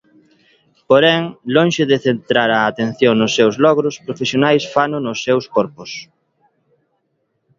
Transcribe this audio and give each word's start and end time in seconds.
Porén, 0.89 1.21
lonxe 1.55 1.83
de 1.91 1.97
centrar 2.05 2.49
a 2.53 2.61
atención 2.71 3.13
nos 3.17 3.31
seus 3.37 3.55
logros 3.65 3.95
profesionais 4.05 4.63
fano 4.73 4.97
nos 5.05 5.19
seus 5.25 5.45
corpos. 5.55 5.91